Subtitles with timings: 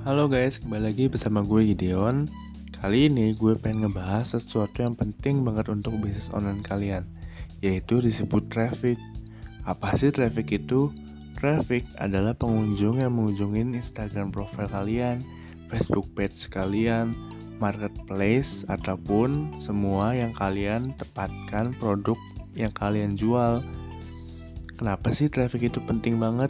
[0.00, 2.24] Halo guys, kembali lagi bersama gue Gideon
[2.72, 7.04] Kali ini gue pengen ngebahas sesuatu yang penting banget untuk bisnis online kalian
[7.60, 8.96] Yaitu disebut traffic
[9.68, 10.88] Apa sih traffic itu?
[11.36, 15.20] Traffic adalah pengunjung yang mengunjungin Instagram profile kalian
[15.68, 17.12] Facebook page kalian
[17.60, 22.16] Marketplace Ataupun semua yang kalian tepatkan produk
[22.56, 23.60] yang kalian jual
[24.80, 26.48] Kenapa sih traffic itu penting banget?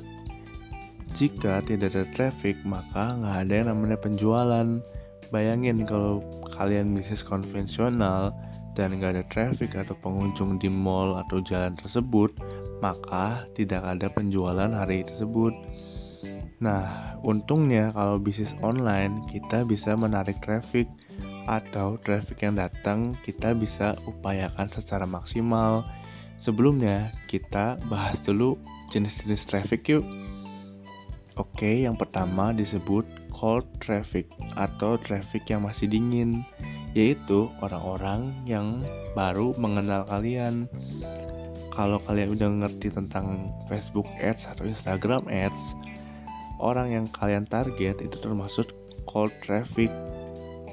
[1.20, 4.80] Jika tidak ada traffic, maka nggak ada yang namanya penjualan.
[5.28, 6.24] Bayangin kalau
[6.56, 8.33] kalian bisnis konvensional
[8.73, 12.33] dan nggak ada traffic atau pengunjung di mall atau jalan tersebut,
[12.80, 15.52] maka tidak ada penjualan hari tersebut.
[16.64, 20.89] Nah, untungnya kalau bisnis online kita bisa menarik traffic
[21.45, 25.84] atau traffic yang datang kita bisa upayakan secara maksimal.
[26.41, 28.56] Sebelumnya, kita bahas dulu
[28.89, 30.05] jenis-jenis traffic yuk.
[31.39, 34.27] Oke, yang pertama disebut cold traffic
[34.59, 36.42] atau traffic yang masih dingin,
[36.91, 38.83] yaitu orang-orang yang
[39.14, 40.67] baru mengenal kalian.
[41.70, 45.62] Kalau kalian udah ngerti tentang Facebook Ads atau Instagram Ads,
[46.58, 48.75] orang yang kalian target itu termasuk
[49.06, 49.89] cold traffic.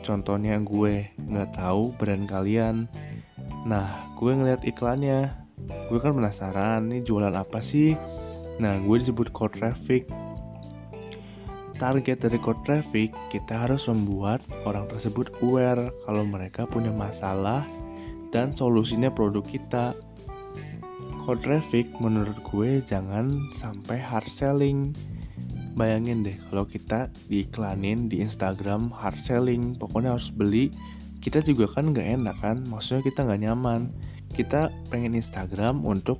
[0.02, 2.89] Contohnya gue nggak tahu brand kalian.
[3.69, 5.30] Nah, gue ngeliat iklannya,
[5.88, 7.94] gue kan penasaran nih jualan apa sih.
[8.58, 10.09] Nah, gue disebut cold traffic
[11.78, 17.64] target dari code traffic, kita harus membuat orang tersebut aware kalau mereka punya masalah
[18.34, 19.94] dan solusinya produk kita.
[21.23, 23.30] Code traffic menurut gue jangan
[23.61, 24.92] sampai hard selling.
[25.78, 30.73] Bayangin deh kalau kita diiklanin di Instagram hard selling, pokoknya harus beli.
[31.22, 33.91] Kita juga kan nggak enak kan, maksudnya kita nggak nyaman.
[34.34, 36.19] Kita pengen Instagram untuk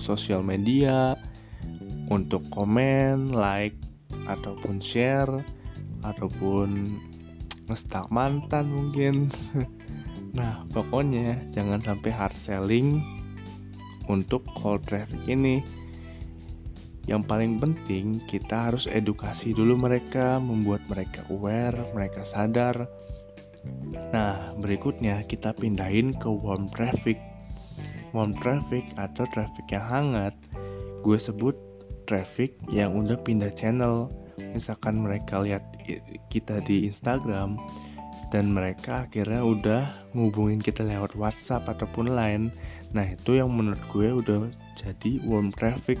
[0.00, 1.18] sosial media,
[2.10, 3.74] untuk komen, like,
[4.26, 5.42] ataupun share
[6.02, 6.98] ataupun
[7.66, 9.30] ngestak mantan mungkin.
[10.36, 13.00] Nah pokoknya jangan sampai hard selling
[14.04, 15.64] untuk cold traffic ini.
[17.08, 22.84] Yang paling penting kita harus edukasi dulu mereka membuat mereka aware mereka sadar.
[24.12, 27.16] Nah berikutnya kita pindahin ke warm traffic.
[28.12, 30.36] Warm traffic atau traffic yang hangat
[31.00, 31.56] gue sebut
[32.06, 34.08] traffic yang udah pindah channel.
[34.54, 35.62] Misalkan mereka lihat
[36.32, 37.60] kita di Instagram
[38.32, 39.82] dan mereka akhirnya udah
[40.16, 42.50] ngubungin kita lewat WhatsApp ataupun lain
[42.90, 46.00] nah itu yang menurut gue udah jadi warm traffic.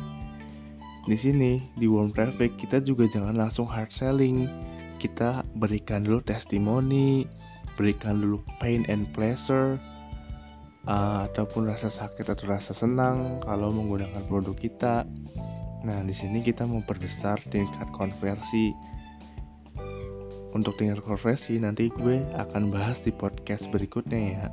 [1.06, 4.48] Di sini di warm traffic kita juga jangan langsung hard selling.
[4.96, 7.28] Kita berikan dulu testimoni
[7.76, 9.76] berikan dulu pain and pleasure
[10.88, 15.04] uh, ataupun rasa sakit atau rasa senang kalau menggunakan produk kita
[15.86, 18.74] Nah, di sini kita memperbesar tingkat konversi.
[20.50, 24.46] Untuk tingkat konversi nanti gue akan bahas di podcast berikutnya ya.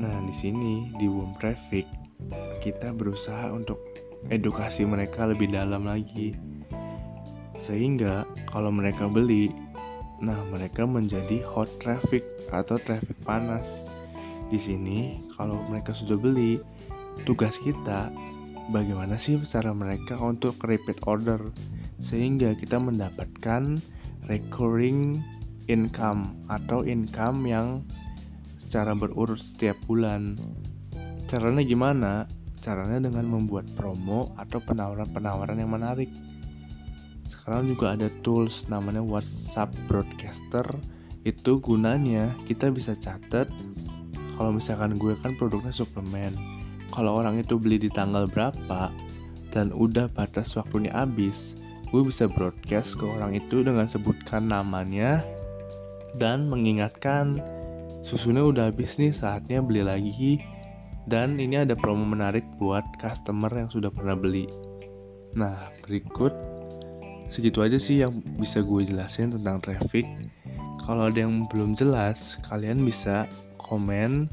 [0.00, 1.84] Nah, di sini di Boom Traffic
[2.64, 3.76] kita berusaha untuk
[4.32, 6.32] edukasi mereka lebih dalam lagi.
[7.68, 9.52] Sehingga kalau mereka beli,
[10.24, 13.68] nah mereka menjadi hot traffic atau traffic panas.
[14.48, 16.56] Di sini kalau mereka sudah beli,
[17.28, 18.08] tugas kita
[18.70, 21.42] bagaimana sih cara mereka untuk repeat order
[21.98, 23.82] sehingga kita mendapatkan
[24.30, 25.18] recurring
[25.66, 27.82] income atau income yang
[28.62, 30.38] secara berurut setiap bulan.
[31.26, 32.12] Caranya gimana?
[32.62, 36.10] Caranya dengan membuat promo atau penawaran-penawaran yang menarik.
[37.26, 40.66] Sekarang juga ada tools namanya WhatsApp Broadcaster.
[41.26, 43.50] Itu gunanya kita bisa catat
[44.38, 46.59] kalau misalkan gue kan produknya suplemen
[46.90, 48.90] kalau orang itu beli di tanggal berapa
[49.50, 51.54] dan udah batas waktunya habis,
[51.90, 55.22] gue bisa broadcast ke orang itu dengan sebutkan namanya
[56.18, 57.38] dan mengingatkan
[58.02, 60.32] susunya udah habis nih saatnya beli lagi
[61.06, 64.46] dan ini ada promo menarik buat customer yang sudah pernah beli.
[65.34, 66.34] Nah, berikut
[67.30, 70.06] segitu aja sih yang bisa gue jelasin tentang traffic.
[70.82, 74.26] Kalau ada yang belum jelas, kalian bisa komen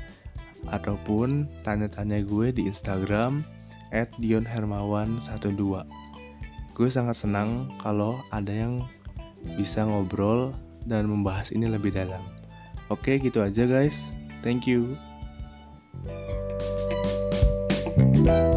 [0.68, 3.46] ataupun tanya-tanya gue di Instagram
[3.94, 5.86] at dionhermawan12
[6.78, 8.86] Gue sangat senang kalau ada yang
[9.58, 10.54] bisa ngobrol
[10.86, 12.22] dan membahas ini lebih dalam.
[12.94, 13.98] Oke, gitu aja guys.
[14.46, 14.94] Thank you.
[17.98, 18.57] thank you